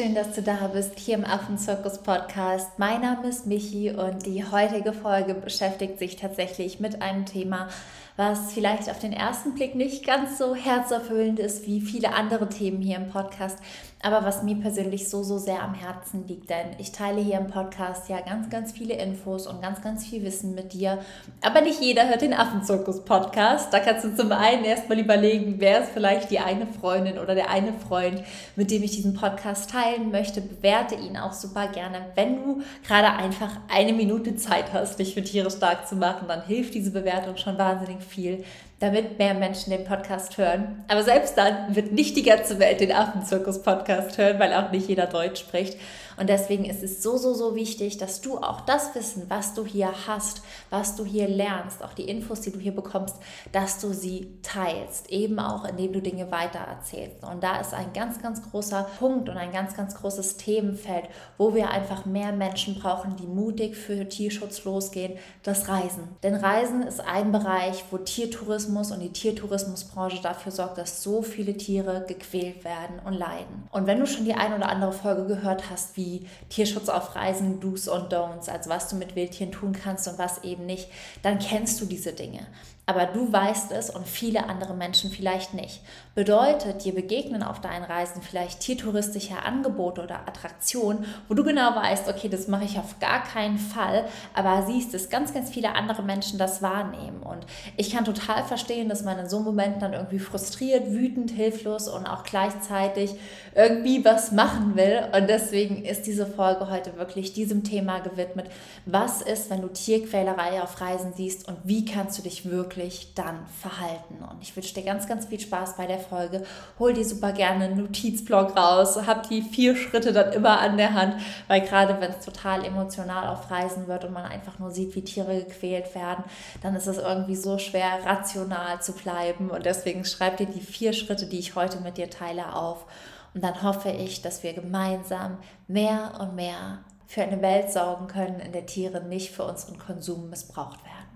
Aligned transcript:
schön, 0.00 0.14
dass 0.14 0.32
du 0.32 0.40
da 0.40 0.70
bist 0.72 0.98
hier 0.98 1.14
im 1.14 1.26
Affenzirkus 1.26 1.98
Podcast. 1.98 2.78
Mein 2.78 3.02
Name 3.02 3.28
ist 3.28 3.46
Michi 3.46 3.90
und 3.90 4.24
die 4.24 4.42
heutige 4.42 4.94
Folge 4.94 5.34
beschäftigt 5.34 5.98
sich 5.98 6.16
tatsächlich 6.16 6.80
mit 6.80 7.02
einem 7.02 7.26
Thema, 7.26 7.68
was 8.16 8.50
vielleicht 8.54 8.88
auf 8.88 8.98
den 8.98 9.12
ersten 9.12 9.54
Blick 9.54 9.74
nicht 9.74 10.06
ganz 10.06 10.38
so 10.38 10.54
herzerfüllend 10.54 11.38
ist 11.38 11.66
wie 11.66 11.82
viele 11.82 12.14
andere 12.14 12.48
Themen 12.48 12.80
hier 12.80 12.96
im 12.96 13.10
Podcast, 13.10 13.58
aber 14.02 14.24
was 14.24 14.42
mir 14.42 14.56
persönlich 14.56 15.08
so, 15.08 15.22
so 15.22 15.38
sehr 15.38 15.62
am 15.62 15.74
Herzen 15.74 16.26
liegt. 16.26 16.48
Denn 16.48 16.68
ich 16.78 16.92
teile 16.92 17.20
hier 17.20 17.38
im 17.38 17.48
Podcast 17.48 18.08
ja 18.08 18.20
ganz, 18.20 18.48
ganz 18.48 18.72
viele 18.72 18.94
Infos 18.94 19.46
und 19.46 19.60
ganz, 19.60 19.82
ganz 19.82 20.06
viel 20.06 20.22
Wissen 20.24 20.54
mit 20.54 20.72
dir. 20.72 20.98
Aber 21.42 21.60
nicht 21.60 21.80
jeder 21.80 22.08
hört 22.08 22.22
den 22.22 22.32
Affenzirkus-Podcast. 22.32 23.72
Da 23.72 23.80
kannst 23.80 24.04
du 24.04 24.16
zum 24.16 24.32
einen 24.32 24.64
erstmal 24.64 24.98
überlegen, 24.98 25.56
wer 25.58 25.82
ist 25.82 25.92
vielleicht 25.92 26.30
die 26.30 26.38
eine 26.38 26.66
Freundin 26.66 27.18
oder 27.18 27.34
der 27.34 27.50
eine 27.50 27.74
Freund, 27.74 28.22
mit 28.56 28.70
dem 28.70 28.82
ich 28.82 28.92
diesen 28.92 29.14
Podcast 29.14 29.70
teilen 29.70 30.10
möchte. 30.10 30.40
Bewerte 30.40 30.94
ihn 30.94 31.18
auch 31.18 31.32
super 31.32 31.68
gerne. 31.68 32.06
Wenn 32.14 32.36
du 32.36 32.62
gerade 32.86 33.12
einfach 33.12 33.50
eine 33.68 33.92
Minute 33.92 34.36
Zeit 34.36 34.72
hast, 34.72 34.98
dich 34.98 35.14
für 35.14 35.22
Tiere 35.22 35.50
stark 35.50 35.86
zu 35.86 35.96
machen, 35.96 36.26
dann 36.26 36.42
hilft 36.46 36.74
diese 36.74 36.90
Bewertung 36.90 37.36
schon 37.36 37.58
wahnsinnig 37.58 38.02
viel 38.02 38.44
damit 38.80 39.18
mehr 39.18 39.34
Menschen 39.34 39.70
den 39.70 39.84
Podcast 39.84 40.38
hören. 40.38 40.84
Aber 40.88 41.02
selbst 41.02 41.36
dann 41.36 41.76
wird 41.76 41.92
nicht 41.92 42.16
die 42.16 42.22
ganze 42.22 42.58
Welt 42.58 42.80
den 42.80 42.92
Affenzirkus-Podcast 42.92 44.16
hören, 44.18 44.38
weil 44.38 44.54
auch 44.54 44.72
nicht 44.72 44.88
jeder 44.88 45.06
Deutsch 45.06 45.40
spricht. 45.40 45.78
Und 46.20 46.28
deswegen 46.28 46.66
ist 46.66 46.82
es 46.82 47.02
so, 47.02 47.16
so, 47.16 47.32
so 47.32 47.54
wichtig, 47.54 47.96
dass 47.96 48.20
du 48.20 48.36
auch 48.36 48.60
das 48.60 48.94
Wissen, 48.94 49.24
was 49.30 49.54
du 49.54 49.64
hier 49.64 49.90
hast, 50.06 50.42
was 50.68 50.94
du 50.94 51.06
hier 51.06 51.26
lernst, 51.26 51.82
auch 51.82 51.94
die 51.94 52.10
Infos, 52.10 52.42
die 52.42 52.52
du 52.52 52.58
hier 52.58 52.74
bekommst, 52.74 53.16
dass 53.52 53.80
du 53.80 53.94
sie 53.94 54.36
teilst. 54.42 55.08
Eben 55.08 55.38
auch, 55.38 55.64
indem 55.64 55.94
du 55.94 56.02
Dinge 56.02 56.30
weitererzählst. 56.30 57.24
Und 57.24 57.42
da 57.42 57.58
ist 57.58 57.72
ein 57.72 57.94
ganz, 57.94 58.20
ganz 58.20 58.42
großer 58.42 58.86
Punkt 58.98 59.30
und 59.30 59.38
ein 59.38 59.50
ganz, 59.50 59.74
ganz 59.74 59.94
großes 59.94 60.36
Themenfeld, 60.36 61.04
wo 61.38 61.54
wir 61.54 61.70
einfach 61.70 62.04
mehr 62.04 62.32
Menschen 62.32 62.78
brauchen, 62.78 63.16
die 63.16 63.26
mutig 63.26 63.74
für 63.74 64.06
Tierschutz 64.06 64.64
losgehen, 64.64 65.14
das 65.42 65.68
Reisen. 65.68 66.06
Denn 66.22 66.34
Reisen 66.34 66.82
ist 66.82 67.00
ein 67.00 67.32
Bereich, 67.32 67.82
wo 67.90 67.96
Tiertourismus 67.96 68.92
und 68.92 69.00
die 69.00 69.14
Tiertourismusbranche 69.14 70.20
dafür 70.20 70.52
sorgt, 70.52 70.76
dass 70.76 71.02
so 71.02 71.22
viele 71.22 71.54
Tiere 71.54 72.04
gequält 72.06 72.62
werden 72.62 73.00
und 73.06 73.14
leiden. 73.14 73.66
Und 73.72 73.86
wenn 73.86 74.00
du 74.00 74.06
schon 74.06 74.26
die 74.26 74.34
ein 74.34 74.52
oder 74.52 74.68
andere 74.68 74.92
Folge 74.92 75.24
gehört 75.24 75.70
hast, 75.70 75.96
wie 75.96 76.09
wie 76.10 76.26
Tierschutz 76.48 76.88
auf 76.88 77.14
Reisen, 77.14 77.60
Do's 77.60 77.88
und 77.88 78.12
Don'ts, 78.12 78.48
also 78.48 78.70
was 78.70 78.88
du 78.88 78.96
mit 78.96 79.16
Wildtieren 79.16 79.52
tun 79.52 79.72
kannst 79.72 80.08
und 80.08 80.18
was 80.18 80.42
eben 80.44 80.66
nicht, 80.66 80.88
dann 81.22 81.38
kennst 81.38 81.80
du 81.80 81.86
diese 81.86 82.12
Dinge 82.12 82.46
aber 82.86 83.06
du 83.06 83.32
weißt 83.32 83.70
es 83.70 83.88
und 83.88 84.08
viele 84.08 84.48
andere 84.48 84.74
Menschen 84.74 85.10
vielleicht 85.10 85.54
nicht. 85.54 85.80
Bedeutet, 86.16 86.84
dir 86.84 86.92
begegnen 86.92 87.44
auf 87.44 87.60
deinen 87.60 87.84
Reisen 87.84 88.20
vielleicht 88.20 88.60
tiertouristische 88.60 89.44
Angebote 89.44 90.02
oder 90.02 90.26
Attraktionen, 90.26 91.04
wo 91.28 91.34
du 91.34 91.44
genau 91.44 91.76
weißt, 91.76 92.08
okay, 92.08 92.28
das 92.28 92.48
mache 92.48 92.64
ich 92.64 92.78
auf 92.78 92.98
gar 92.98 93.22
keinen 93.22 93.58
Fall, 93.58 94.06
aber 94.34 94.66
siehst, 94.66 94.92
dass 94.92 95.08
ganz, 95.08 95.32
ganz 95.32 95.50
viele 95.50 95.76
andere 95.76 96.02
Menschen 96.02 96.38
das 96.38 96.62
wahrnehmen. 96.62 97.22
Und 97.22 97.46
ich 97.76 97.92
kann 97.92 98.04
total 98.04 98.42
verstehen, 98.42 98.88
dass 98.88 99.04
man 99.04 99.20
in 99.20 99.28
so 99.28 99.36
einem 99.36 99.46
Moment 99.46 99.82
dann 99.82 99.92
irgendwie 99.92 100.18
frustriert, 100.18 100.90
wütend, 100.90 101.30
hilflos 101.30 101.86
und 101.86 102.06
auch 102.06 102.24
gleichzeitig 102.24 103.14
irgendwie 103.54 104.04
was 104.04 104.32
machen 104.32 104.74
will. 104.74 105.04
Und 105.16 105.28
deswegen 105.28 105.84
ist 105.84 106.06
diese 106.06 106.26
Folge 106.26 106.68
heute 106.68 106.96
wirklich 106.96 107.32
diesem 107.34 107.62
Thema 107.62 108.00
gewidmet. 108.00 108.46
Was 108.84 109.22
ist, 109.22 109.48
wenn 109.48 109.62
du 109.62 109.68
Tierquälerei 109.68 110.60
auf 110.60 110.80
Reisen 110.80 111.12
siehst 111.14 111.46
und 111.46 111.56
wie 111.62 111.84
kannst 111.84 112.18
du 112.18 112.22
dich 112.22 112.50
wirklich 112.50 112.69
wirklich 112.70 113.14
dann 113.14 113.46
verhalten. 113.60 114.22
Und 114.30 114.42
ich 114.42 114.54
wünsche 114.54 114.74
dir 114.74 114.84
ganz, 114.84 115.08
ganz 115.08 115.26
viel 115.26 115.40
Spaß 115.40 115.76
bei 115.76 115.86
der 115.86 115.98
Folge. 115.98 116.44
Hol 116.78 116.92
dir 116.92 117.04
super 117.04 117.32
gerne 117.32 117.64
einen 117.64 117.78
Notizblock 117.78 118.56
raus, 118.56 118.96
hab 119.06 119.28
die 119.28 119.42
vier 119.42 119.74
Schritte 119.74 120.12
dann 120.12 120.32
immer 120.32 120.60
an 120.60 120.76
der 120.76 120.94
Hand, 120.94 121.16
weil 121.48 121.62
gerade 121.62 122.00
wenn 122.00 122.12
es 122.12 122.24
total 122.24 122.64
emotional 122.64 123.26
auf 123.26 123.50
Reisen 123.50 123.88
wird 123.88 124.04
und 124.04 124.12
man 124.12 124.24
einfach 124.24 124.58
nur 124.60 124.70
sieht, 124.70 124.94
wie 124.94 125.02
Tiere 125.02 125.42
gequält 125.44 125.94
werden, 125.96 126.24
dann 126.62 126.76
ist 126.76 126.86
es 126.86 126.98
irgendwie 126.98 127.36
so 127.36 127.58
schwer, 127.58 128.04
rational 128.04 128.80
zu 128.80 128.92
bleiben. 128.92 129.50
Und 129.50 129.66
deswegen 129.66 130.04
schreib 130.04 130.36
dir 130.36 130.46
die 130.46 130.60
vier 130.60 130.92
Schritte, 130.92 131.26
die 131.26 131.40
ich 131.40 131.56
heute 131.56 131.80
mit 131.80 131.96
dir 131.98 132.08
teile, 132.08 132.54
auf. 132.54 132.86
Und 133.34 133.42
dann 133.42 133.62
hoffe 133.62 133.90
ich, 133.90 134.22
dass 134.22 134.42
wir 134.44 134.52
gemeinsam 134.52 135.38
mehr 135.66 136.12
und 136.20 136.36
mehr 136.36 136.78
für 137.06 137.22
eine 137.22 137.42
Welt 137.42 137.72
sorgen 137.72 138.06
können, 138.06 138.38
in 138.38 138.52
der 138.52 138.66
Tiere 138.66 139.02
nicht 139.02 139.32
für 139.32 139.44
unseren 139.44 139.78
Konsum 139.78 140.30
missbraucht 140.30 140.84
werden. 140.84 141.09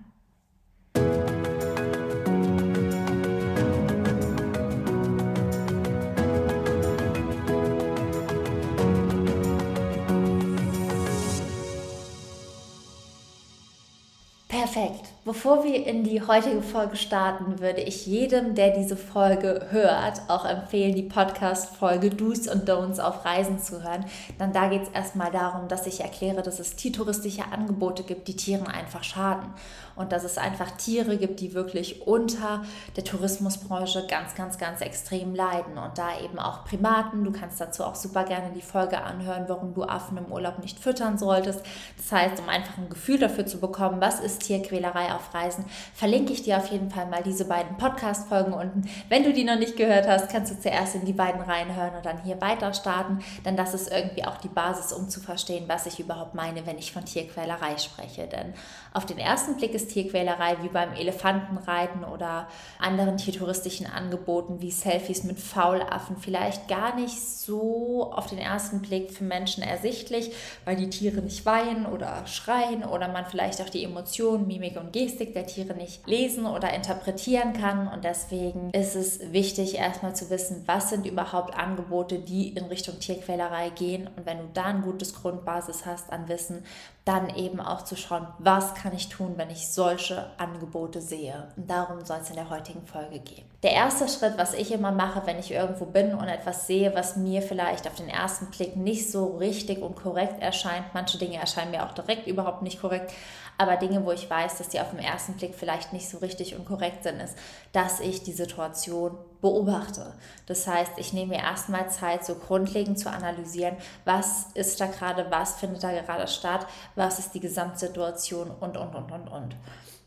Perfekt. 14.65 15.14
Bevor 15.25 15.63
wir 15.63 15.87
in 15.87 16.03
die 16.03 16.21
heutige 16.21 16.61
Folge 16.61 16.95
starten, 16.95 17.59
würde 17.59 17.81
ich 17.81 18.05
jedem, 18.05 18.53
der 18.53 18.77
diese 18.77 18.95
Folge 18.95 19.65
hört, 19.71 20.21
auch 20.27 20.45
empfehlen, 20.45 20.93
die 20.93 21.01
Podcast-Folge 21.01 22.11
Do's 22.11 22.47
und 22.47 22.69
Don'ts 22.69 22.99
auf 22.99 23.25
Reisen 23.25 23.57
zu 23.57 23.81
hören. 23.83 24.05
Dann 24.37 24.53
da 24.53 24.67
geht 24.69 24.83
es 24.83 24.89
erstmal 24.89 25.31
darum, 25.31 25.67
dass 25.67 25.87
ich 25.87 26.01
erkläre, 26.01 26.43
dass 26.43 26.59
es 26.59 26.75
tiertouristische 26.75 27.41
Angebote 27.51 28.03
gibt, 28.03 28.27
die 28.27 28.35
Tieren 28.35 28.67
einfach 28.67 29.03
schaden. 29.03 29.51
Und 29.95 30.11
dass 30.11 30.25
es 30.25 30.37
einfach 30.37 30.71
Tiere 30.71 31.17
gibt, 31.17 31.39
die 31.39 31.55
wirklich 31.55 32.05
unter 32.05 32.63
der 32.95 33.05
Tourismusbranche 33.05 34.05
ganz, 34.07 34.35
ganz, 34.35 34.59
ganz 34.59 34.81
extrem 34.81 35.33
leiden. 35.33 35.79
Und 35.79 35.97
da 35.97 36.19
eben 36.23 36.37
auch 36.37 36.65
Primaten. 36.65 37.23
Du 37.23 37.31
kannst 37.31 37.59
dazu 37.59 37.83
auch 37.83 37.95
super 37.95 38.25
gerne 38.25 38.51
die 38.53 38.61
Folge 38.61 39.01
anhören, 39.01 39.45
warum 39.47 39.73
du 39.73 39.85
Affen 39.85 40.17
im 40.17 40.31
Urlaub 40.31 40.59
nicht 40.59 40.77
füttern 40.77 41.17
solltest. 41.17 41.61
Das 41.97 42.11
heißt, 42.11 42.39
um 42.41 42.49
einfach 42.49 42.77
ein 42.77 42.89
Gefühl 42.89 43.17
dafür 43.17 43.47
zu 43.47 43.59
bekommen, 43.59 44.01
was 44.01 44.19
ist 44.19 44.43
Tierquälerei 44.43 45.14
auf 45.15 45.33
Reisen, 45.33 45.65
verlinke 45.93 46.33
ich 46.33 46.43
dir 46.43 46.57
auf 46.57 46.71
jeden 46.71 46.89
Fall 46.89 47.05
mal 47.07 47.23
diese 47.23 47.45
beiden 47.45 47.77
Podcast-Folgen 47.77 48.53
unten. 48.53 48.89
Wenn 49.09 49.23
du 49.23 49.33
die 49.33 49.43
noch 49.43 49.57
nicht 49.57 49.77
gehört 49.77 50.07
hast, 50.07 50.29
kannst 50.29 50.51
du 50.51 50.59
zuerst 50.59 50.95
in 50.95 51.05
die 51.05 51.13
beiden 51.13 51.41
reinhören 51.41 51.95
und 51.95 52.05
dann 52.05 52.23
hier 52.23 52.39
weiter 52.41 52.73
starten, 52.73 53.19
denn 53.45 53.57
das 53.57 53.73
ist 53.73 53.91
irgendwie 53.91 54.25
auch 54.25 54.37
die 54.37 54.47
Basis, 54.47 54.93
um 54.93 55.09
zu 55.09 55.19
verstehen, 55.19 55.65
was 55.67 55.85
ich 55.85 55.99
überhaupt 55.99 56.35
meine, 56.35 56.65
wenn 56.65 56.77
ich 56.77 56.91
von 56.91 57.05
Tierquälerei 57.05 57.77
spreche. 57.77 58.27
Denn 58.27 58.53
auf 58.93 59.05
den 59.05 59.17
ersten 59.17 59.57
Blick 59.57 59.73
ist 59.73 59.91
Tierquälerei 59.91 60.57
wie 60.61 60.69
beim 60.69 60.93
Elefantenreiten 60.93 62.03
oder 62.03 62.47
anderen 62.79 63.17
tiertouristischen 63.17 63.87
Angeboten 63.87 64.61
wie 64.61 64.71
Selfies 64.71 65.23
mit 65.23 65.39
Faulaffen 65.39 66.17
vielleicht 66.17 66.67
gar 66.67 66.95
nicht 66.95 67.19
so 67.19 68.11
auf 68.13 68.27
den 68.27 68.39
ersten 68.39 68.81
Blick 68.81 69.11
für 69.11 69.23
Menschen 69.23 69.63
ersichtlich, 69.63 70.31
weil 70.65 70.75
die 70.75 70.89
Tiere 70.89 71.21
nicht 71.21 71.45
weinen 71.45 71.85
oder 71.85 72.25
schreien 72.27 72.83
oder 72.83 73.07
man 73.07 73.25
vielleicht 73.25 73.61
auch 73.61 73.69
die 73.69 73.83
Emotionen, 73.83 74.47
Mimik 74.47 74.77
und 74.77 74.95
Gestik 75.05 75.33
der 75.33 75.45
Tiere 75.45 75.75
nicht 75.75 76.07
lesen 76.07 76.47
oder 76.47 76.73
interpretieren 76.73 77.53
kann. 77.53 77.87
Und 77.87 78.03
deswegen 78.03 78.71
ist 78.71 78.95
es 78.95 79.31
wichtig, 79.31 79.75
erstmal 79.75 80.15
zu 80.15 80.31
wissen, 80.31 80.63
was 80.65 80.89
sind 80.89 81.05
überhaupt 81.05 81.55
Angebote, 81.55 82.17
die 82.17 82.49
in 82.49 82.65
Richtung 82.65 82.99
Tierquälerei 82.99 83.69
gehen. 83.69 84.09
Und 84.15 84.25
wenn 84.25 84.39
du 84.39 84.47
da 84.53 84.65
ein 84.65 84.81
gutes 84.81 85.13
Grundbasis 85.13 85.85
hast 85.85 86.11
an 86.11 86.27
Wissen, 86.27 86.63
dann 87.05 87.29
eben 87.35 87.59
auch 87.59 87.83
zu 87.83 87.95
schauen, 87.95 88.25
was 88.39 88.73
kann 88.73 88.95
ich 88.95 89.09
tun, 89.09 89.33
wenn 89.37 89.51
ich 89.51 89.67
solche 89.67 90.31
Angebote 90.37 91.01
sehe. 91.01 91.49
Und 91.55 91.69
darum 91.69 92.03
soll 92.03 92.17
es 92.19 92.31
in 92.31 92.35
der 92.35 92.49
heutigen 92.49 92.87
Folge 92.87 93.19
gehen. 93.19 93.45
Der 93.61 93.73
erste 93.73 94.07
Schritt, 94.07 94.39
was 94.39 94.55
ich 94.55 94.71
immer 94.71 94.91
mache, 94.91 95.21
wenn 95.25 95.37
ich 95.37 95.51
irgendwo 95.51 95.85
bin 95.85 96.15
und 96.15 96.27
etwas 96.27 96.65
sehe, 96.65 96.95
was 96.95 97.15
mir 97.15 97.43
vielleicht 97.43 97.85
auf 97.87 97.93
den 97.93 98.09
ersten 98.09 98.47
Blick 98.47 98.75
nicht 98.75 99.11
so 99.11 99.37
richtig 99.37 99.83
und 99.83 99.95
korrekt 99.95 100.41
erscheint, 100.41 100.85
manche 100.93 101.19
Dinge 101.19 101.37
erscheinen 101.37 101.71
mir 101.71 101.85
auch 101.85 101.93
direkt 101.93 102.25
überhaupt 102.25 102.63
nicht 102.63 102.81
korrekt, 102.81 103.13
aber 103.57 103.77
Dinge, 103.77 104.05
wo 104.05 104.11
ich 104.11 104.29
weiß, 104.29 104.57
dass 104.57 104.69
die 104.69 104.79
auf 104.79 104.91
den 104.91 104.99
ersten 104.99 105.33
Blick 105.33 105.55
vielleicht 105.55 105.93
nicht 105.93 106.09
so 106.09 106.17
richtig 106.17 106.55
und 106.55 106.65
korrekt 106.65 107.03
sind, 107.03 107.19
ist, 107.19 107.37
dass 107.71 107.99
ich 107.99 108.23
die 108.23 108.33
Situation 108.33 109.17
beobachte. 109.41 110.13
Das 110.45 110.67
heißt, 110.67 110.93
ich 110.97 111.13
nehme 111.13 111.35
mir 111.35 111.43
erstmal 111.43 111.89
Zeit, 111.89 112.25
so 112.25 112.35
grundlegend 112.35 112.99
zu 112.99 113.09
analysieren, 113.09 113.77
was 114.03 114.47
ist 114.53 114.79
da 114.81 114.87
gerade, 114.87 115.27
was 115.29 115.55
findet 115.55 115.83
da 115.83 115.91
gerade 115.91 116.27
statt, 116.27 116.67
was 116.95 117.19
ist 117.19 117.33
die 117.33 117.39
Gesamtsituation 117.39 118.51
und, 118.51 118.77
und, 118.77 118.95
und, 118.95 119.11
und, 119.11 119.27
und. 119.27 119.55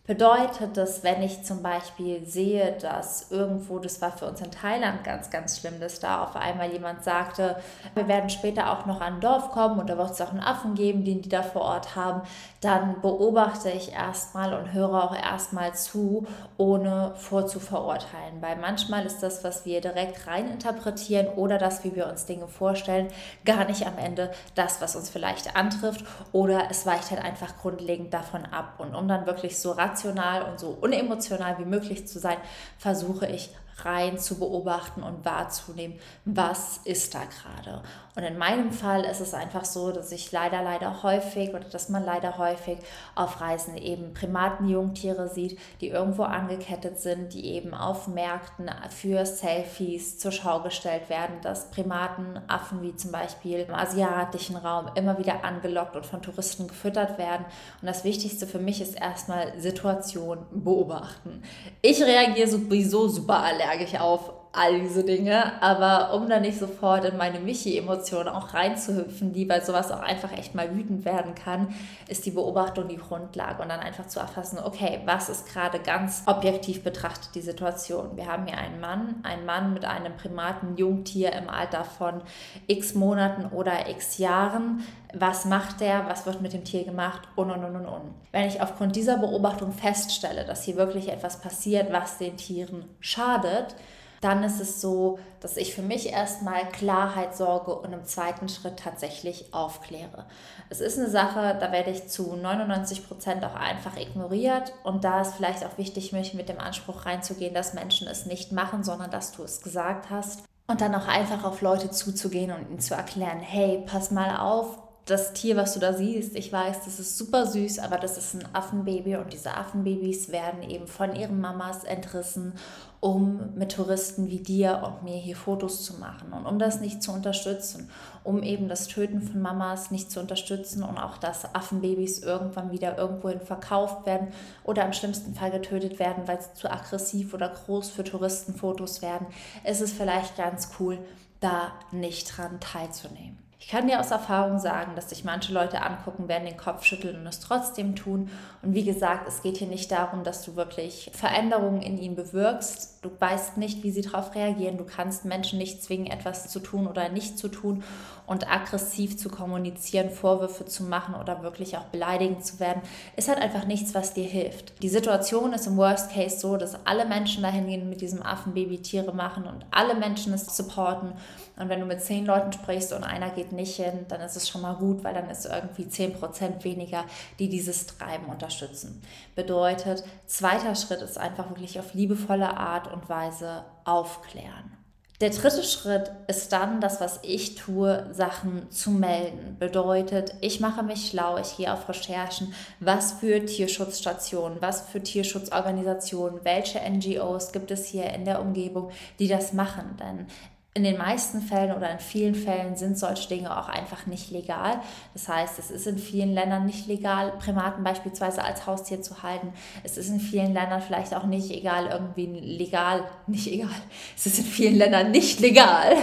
Bedeutet 0.08 0.78
das, 0.78 1.02
wenn 1.02 1.22
ich 1.22 1.44
zum 1.44 1.62
Beispiel 1.62 2.24
sehe, 2.24 2.78
dass 2.80 3.30
irgendwo, 3.30 3.78
das 3.78 4.00
war 4.00 4.10
für 4.10 4.24
uns 4.24 4.40
in 4.40 4.50
Thailand 4.50 5.04
ganz, 5.04 5.28
ganz 5.28 5.58
schlimm, 5.58 5.80
dass 5.80 6.00
da 6.00 6.24
auf 6.24 6.34
einmal 6.34 6.72
jemand 6.72 7.04
sagte, 7.04 7.56
wir 7.94 8.08
werden 8.08 8.30
später 8.30 8.72
auch 8.72 8.86
noch 8.86 9.02
an 9.02 9.16
ein 9.16 9.20
Dorf 9.20 9.50
kommen 9.50 9.78
und 9.78 9.90
da 9.90 9.98
wird 9.98 10.12
es 10.12 10.20
auch 10.22 10.30
einen 10.30 10.40
Affen 10.40 10.74
geben, 10.74 11.04
den 11.04 11.20
die 11.20 11.28
da 11.28 11.42
vor 11.42 11.60
Ort 11.60 11.94
haben, 11.94 12.22
dann 12.62 13.02
beobachte 13.02 13.68
ich 13.68 13.92
erstmal 13.92 14.54
und 14.54 14.72
höre 14.72 14.94
auch 14.94 15.14
erstmal 15.14 15.74
zu, 15.74 16.26
ohne 16.56 17.12
vorzuverurteilen. 17.16 18.40
Weil 18.40 18.56
manchmal 18.56 19.04
ist 19.04 19.22
das, 19.22 19.44
was 19.44 19.66
wir 19.66 19.82
direkt 19.82 20.26
reininterpretieren 20.26 21.28
oder 21.36 21.58
das, 21.58 21.84
wie 21.84 21.94
wir 21.94 22.06
uns 22.06 22.24
Dinge 22.24 22.48
vorstellen, 22.48 23.08
gar 23.44 23.66
nicht 23.66 23.86
am 23.86 23.98
Ende 23.98 24.30
das, 24.54 24.80
was 24.80 24.96
uns 24.96 25.10
vielleicht 25.10 25.54
antrifft 25.54 26.02
oder 26.32 26.68
es 26.70 26.86
weicht 26.86 27.10
halt 27.10 27.22
einfach 27.22 27.58
grundlegend 27.58 28.14
davon 28.14 28.46
ab. 28.46 28.76
Und 28.78 28.94
um 28.94 29.06
dann 29.06 29.26
wirklich 29.26 29.58
so 29.58 29.72
rational 29.72 29.97
und 30.06 30.60
so 30.60 30.76
unemotional 30.80 31.58
wie 31.58 31.64
möglich 31.64 32.06
zu 32.06 32.18
sein, 32.18 32.38
versuche 32.78 33.26
ich 33.26 33.50
rein 33.84 34.18
zu 34.18 34.38
beobachten 34.38 35.02
und 35.02 35.24
wahrzunehmen, 35.24 35.98
was 36.24 36.80
ist 36.84 37.14
da 37.14 37.20
gerade. 37.24 37.82
Und 38.16 38.24
in 38.24 38.36
meinem 38.36 38.72
Fall 38.72 39.04
ist 39.04 39.20
es 39.20 39.32
einfach 39.32 39.64
so, 39.64 39.92
dass 39.92 40.10
ich 40.10 40.32
leider, 40.32 40.62
leider 40.62 41.04
häufig 41.04 41.50
oder 41.50 41.60
dass 41.60 41.88
man 41.88 42.04
leider 42.04 42.36
häufig 42.36 42.78
auf 43.14 43.40
Reisen 43.40 43.76
eben 43.76 44.12
Primatenjungtiere 44.12 45.28
sieht, 45.28 45.58
die 45.80 45.88
irgendwo 45.88 46.24
angekettet 46.24 46.98
sind, 46.98 47.32
die 47.32 47.46
eben 47.46 47.74
auf 47.74 48.08
Märkten 48.08 48.70
für 48.90 49.24
Selfies 49.24 50.18
zur 50.18 50.32
Schau 50.32 50.62
gestellt 50.62 51.08
werden, 51.08 51.36
dass 51.42 51.70
Primatenaffen 51.70 52.82
wie 52.82 52.96
zum 52.96 53.12
Beispiel 53.12 53.60
im 53.60 53.74
asiatischen 53.74 54.56
Raum 54.56 54.90
immer 54.96 55.18
wieder 55.18 55.44
angelockt 55.44 55.94
und 55.94 56.04
von 56.04 56.20
Touristen 56.20 56.66
gefüttert 56.66 57.18
werden. 57.18 57.44
Und 57.80 57.86
das 57.86 58.02
Wichtigste 58.02 58.48
für 58.48 58.58
mich 58.58 58.80
ist 58.80 59.00
erstmal 59.00 59.52
Situation 59.60 60.38
beobachten. 60.50 61.44
Ich 61.82 62.02
reagiere 62.02 62.48
sowieso 62.48 63.06
super 63.06 63.44
allergisch 63.44 63.67
auf 64.00 64.32
all 64.58 64.80
diese 64.80 65.04
Dinge, 65.04 65.62
aber 65.62 66.12
um 66.14 66.28
da 66.28 66.40
nicht 66.40 66.58
sofort 66.58 67.04
in 67.04 67.16
meine 67.16 67.38
Michi-Emotionen 67.38 68.28
auch 68.28 68.54
reinzuhüpfen, 68.54 69.32
die 69.32 69.44
bei 69.44 69.60
sowas 69.60 69.92
auch 69.92 70.00
einfach 70.00 70.32
echt 70.32 70.54
mal 70.54 70.74
wütend 70.74 71.04
werden 71.04 71.34
kann, 71.34 71.74
ist 72.08 72.26
die 72.26 72.32
Beobachtung 72.32 72.88
die 72.88 72.96
Grundlage 72.96 73.62
und 73.62 73.68
dann 73.68 73.80
einfach 73.80 74.06
zu 74.08 74.18
erfassen, 74.18 74.58
okay, 74.58 75.00
was 75.04 75.28
ist 75.28 75.46
gerade 75.46 75.78
ganz 75.78 76.24
objektiv 76.26 76.82
betrachtet 76.82 77.34
die 77.34 77.40
Situation? 77.40 78.16
Wir 78.16 78.26
haben 78.26 78.46
hier 78.46 78.58
einen 78.58 78.80
Mann, 78.80 79.20
einen 79.22 79.46
Mann 79.46 79.72
mit 79.72 79.84
einem 79.84 80.16
primaten 80.16 80.76
Jungtier 80.76 81.32
im 81.34 81.48
Alter 81.48 81.84
von 81.84 82.22
x 82.66 82.94
Monaten 82.94 83.54
oder 83.54 83.88
x 83.88 84.18
Jahren. 84.18 84.82
Was 85.14 85.44
macht 85.44 85.80
der? 85.80 86.06
Was 86.08 86.26
wird 86.26 86.42
mit 86.42 86.52
dem 86.52 86.64
Tier 86.64 86.84
gemacht? 86.84 87.22
Und, 87.36 87.50
und, 87.50 87.64
und, 87.64 87.76
und, 87.76 87.86
und. 87.86 88.14
Wenn 88.32 88.48
ich 88.48 88.60
aufgrund 88.60 88.96
dieser 88.96 89.18
Beobachtung 89.18 89.72
feststelle, 89.72 90.44
dass 90.44 90.64
hier 90.64 90.76
wirklich 90.76 91.08
etwas 91.08 91.40
passiert, 91.40 91.92
was 91.92 92.18
den 92.18 92.36
Tieren 92.36 92.84
schadet, 93.00 93.76
dann 94.20 94.42
ist 94.42 94.60
es 94.60 94.80
so, 94.80 95.18
dass 95.40 95.56
ich 95.56 95.74
für 95.74 95.82
mich 95.82 96.12
erstmal 96.12 96.68
Klarheit 96.68 97.36
sorge 97.36 97.74
und 97.74 97.92
im 97.92 98.04
zweiten 98.04 98.48
Schritt 98.48 98.78
tatsächlich 98.78 99.54
aufkläre. 99.54 100.26
Es 100.70 100.80
ist 100.80 100.98
eine 100.98 101.08
Sache, 101.08 101.56
da 101.60 101.70
werde 101.70 101.90
ich 101.90 102.08
zu 102.08 102.34
99 102.34 103.06
Prozent 103.06 103.44
auch 103.44 103.54
einfach 103.54 103.96
ignoriert 103.96 104.72
und 104.82 105.04
da 105.04 105.20
ist 105.20 105.34
vielleicht 105.34 105.64
auch 105.64 105.78
wichtig, 105.78 106.12
mich 106.12 106.34
mit 106.34 106.48
dem 106.48 106.58
Anspruch 106.58 107.06
reinzugehen, 107.06 107.54
dass 107.54 107.74
Menschen 107.74 108.08
es 108.08 108.26
nicht 108.26 108.52
machen, 108.52 108.82
sondern 108.82 109.10
dass 109.10 109.32
du 109.32 109.44
es 109.44 109.60
gesagt 109.60 110.10
hast. 110.10 110.42
Und 110.70 110.82
dann 110.82 110.94
auch 110.94 111.08
einfach 111.08 111.44
auf 111.44 111.62
Leute 111.62 111.90
zuzugehen 111.90 112.50
und 112.50 112.68
ihnen 112.68 112.80
zu 112.80 112.94
erklären, 112.94 113.38
hey, 113.38 113.82
pass 113.86 114.10
mal 114.10 114.36
auf, 114.36 114.76
das 115.10 115.32
Tier, 115.32 115.56
was 115.56 115.72
du 115.74 115.80
da 115.80 115.94
siehst, 115.94 116.36
ich 116.36 116.52
weiß, 116.52 116.84
das 116.84 117.00
ist 117.00 117.16
super 117.16 117.46
süß, 117.46 117.78
aber 117.78 117.96
das 117.96 118.18
ist 118.18 118.34
ein 118.34 118.46
Affenbaby 118.52 119.16
und 119.16 119.32
diese 119.32 119.54
Affenbabys 119.54 120.30
werden 120.30 120.62
eben 120.62 120.86
von 120.86 121.16
ihren 121.16 121.40
Mamas 121.40 121.84
entrissen, 121.84 122.52
um 123.00 123.54
mit 123.54 123.72
Touristen 123.72 124.28
wie 124.28 124.40
dir 124.40 124.82
und 124.84 125.04
mir 125.04 125.16
hier 125.16 125.36
Fotos 125.36 125.84
zu 125.84 125.94
machen 125.94 126.32
und 126.32 126.44
um 126.44 126.58
das 126.58 126.80
nicht 126.80 127.02
zu 127.02 127.12
unterstützen, 127.12 127.88
um 128.22 128.42
eben 128.42 128.68
das 128.68 128.86
Töten 128.86 129.22
von 129.22 129.40
Mamas 129.40 129.90
nicht 129.90 130.10
zu 130.10 130.20
unterstützen 130.20 130.82
und 130.82 130.98
auch, 130.98 131.16
dass 131.16 131.54
Affenbabys 131.54 132.18
irgendwann 132.18 132.70
wieder 132.70 132.98
irgendwohin 132.98 133.40
verkauft 133.40 134.04
werden 134.04 134.28
oder 134.64 134.84
im 134.84 134.92
schlimmsten 134.92 135.34
Fall 135.34 135.50
getötet 135.50 135.98
werden, 135.98 136.28
weil 136.28 136.42
sie 136.42 136.52
zu 136.54 136.70
aggressiv 136.70 137.32
oder 137.32 137.48
groß 137.48 137.90
für 137.90 138.04
Touristenfotos 138.04 139.00
werden, 139.00 139.28
ist 139.64 139.80
es 139.80 139.92
vielleicht 139.92 140.36
ganz 140.36 140.70
cool, 140.78 140.98
da 141.40 141.72
nicht 141.92 142.36
dran 142.36 142.60
teilzunehmen. 142.60 143.47
Ich 143.60 143.66
kann 143.66 143.88
dir 143.88 143.98
aus 143.98 144.12
Erfahrung 144.12 144.60
sagen, 144.60 144.92
dass 144.94 145.10
sich 145.10 145.24
manche 145.24 145.52
Leute 145.52 145.82
angucken, 145.82 146.28
werden 146.28 146.46
den 146.46 146.56
Kopf 146.56 146.84
schütteln 146.84 147.16
und 147.16 147.26
es 147.26 147.40
trotzdem 147.40 147.96
tun. 147.96 148.30
Und 148.62 148.74
wie 148.74 148.84
gesagt, 148.84 149.26
es 149.26 149.42
geht 149.42 149.56
hier 149.56 149.66
nicht 149.66 149.90
darum, 149.90 150.22
dass 150.22 150.44
du 150.44 150.54
wirklich 150.54 151.10
Veränderungen 151.12 151.82
in 151.82 151.98
ihnen 151.98 152.14
bewirkst. 152.14 153.00
Du 153.02 153.10
weißt 153.18 153.56
nicht, 153.56 153.82
wie 153.82 153.90
sie 153.90 154.02
darauf 154.02 154.36
reagieren. 154.36 154.78
Du 154.78 154.84
kannst 154.84 155.24
Menschen 155.24 155.58
nicht 155.58 155.82
zwingen, 155.82 156.06
etwas 156.06 156.48
zu 156.48 156.60
tun 156.60 156.86
oder 156.86 157.08
nicht 157.08 157.36
zu 157.36 157.48
tun 157.48 157.82
und 158.28 158.50
aggressiv 158.50 159.16
zu 159.16 159.30
kommunizieren, 159.30 160.10
Vorwürfe 160.10 160.66
zu 160.66 160.84
machen 160.84 161.14
oder 161.14 161.42
wirklich 161.42 161.78
auch 161.78 161.84
beleidigend 161.84 162.44
zu 162.44 162.60
werden, 162.60 162.82
ist 163.16 163.28
halt 163.28 163.38
einfach 163.38 163.64
nichts, 163.64 163.94
was 163.94 164.12
dir 164.12 164.26
hilft. 164.26 164.82
Die 164.82 164.90
Situation 164.90 165.54
ist 165.54 165.66
im 165.66 165.78
Worst 165.78 166.12
Case 166.12 166.38
so, 166.38 166.58
dass 166.58 166.86
alle 166.86 167.06
Menschen 167.06 167.42
dahin 167.42 167.66
gehen 167.66 167.88
mit 167.88 168.02
diesem 168.02 168.22
Affenbaby 168.22 168.82
Tiere 168.82 169.14
machen 169.14 169.44
und 169.44 169.64
alle 169.70 169.94
Menschen 169.94 170.34
es 170.34 170.44
supporten. 170.54 171.14
Und 171.56 171.70
wenn 171.70 171.80
du 171.80 171.86
mit 171.86 172.02
zehn 172.02 172.26
Leuten 172.26 172.52
sprichst 172.52 172.92
und 172.92 173.02
einer 173.02 173.30
geht 173.30 173.52
nicht 173.52 173.76
hin, 173.76 174.04
dann 174.08 174.20
ist 174.20 174.36
es 174.36 174.48
schon 174.48 174.60
mal 174.60 174.74
gut, 174.74 175.02
weil 175.04 175.14
dann 175.14 175.30
ist 175.30 175.46
irgendwie 175.46 175.88
zehn 175.88 176.12
Prozent 176.12 176.62
weniger, 176.64 177.04
die 177.38 177.48
dieses 177.48 177.86
Treiben 177.86 178.26
unterstützen. 178.26 179.02
Bedeutet, 179.34 180.04
zweiter 180.26 180.74
Schritt 180.74 181.00
ist 181.00 181.16
einfach 181.16 181.48
wirklich 181.48 181.80
auf 181.80 181.94
liebevolle 181.94 182.56
Art 182.56 182.92
und 182.92 183.08
Weise 183.08 183.64
aufklären. 183.84 184.77
Der 185.20 185.30
dritte 185.30 185.64
Schritt 185.64 186.12
ist 186.28 186.52
dann 186.52 186.80
das, 186.80 187.00
was 187.00 187.18
ich 187.22 187.56
tue, 187.56 188.06
Sachen 188.12 188.70
zu 188.70 188.92
melden. 188.92 189.56
Bedeutet, 189.58 190.36
ich 190.42 190.60
mache 190.60 190.84
mich 190.84 191.08
schlau, 191.08 191.38
ich 191.38 191.56
gehe 191.56 191.72
auf 191.72 191.88
Recherchen, 191.88 192.54
was 192.78 193.14
für 193.14 193.44
Tierschutzstationen, 193.44 194.58
was 194.62 194.82
für 194.82 195.02
Tierschutzorganisationen, 195.02 196.44
welche 196.44 196.78
NGOs 196.78 197.50
gibt 197.50 197.72
es 197.72 197.86
hier 197.86 198.12
in 198.12 198.26
der 198.26 198.40
Umgebung, 198.40 198.92
die 199.18 199.26
das 199.26 199.52
machen. 199.52 199.96
Denn 199.98 200.28
in 200.74 200.84
den 200.84 200.96
meisten 200.96 201.40
Fällen 201.40 201.76
oder 201.76 201.90
in 201.90 201.98
vielen 201.98 202.36
Fällen 202.36 202.76
sind 202.76 202.96
solche 202.96 203.28
Dinge 203.28 203.58
auch 203.58 203.68
einfach 203.68 204.06
nicht 204.06 204.30
legal. 204.30 204.80
Das 205.12 205.26
heißt, 205.26 205.58
es 205.58 205.72
ist 205.72 205.88
in 205.88 205.98
vielen 205.98 206.32
Ländern 206.32 206.66
nicht 206.66 206.86
legal, 206.86 207.32
Primaten 207.40 207.82
beispielsweise 207.82 208.44
als 208.44 208.64
Haustier 208.64 209.02
zu 209.02 209.24
halten. 209.24 209.52
Es 209.82 209.96
ist 209.96 210.08
in 210.08 210.20
vielen 210.20 210.54
Ländern 210.54 210.80
vielleicht 210.80 211.16
auch 211.16 211.24
nicht 211.24 211.50
egal, 211.50 211.88
irgendwie 211.90 212.26
legal, 212.26 213.02
nicht 213.26 213.50
egal. 213.50 213.70
Es 214.16 214.26
ist 214.26 214.38
in 214.38 214.44
vielen 214.44 214.76
Ländern 214.76 215.10
nicht 215.10 215.40
legal 215.40 215.96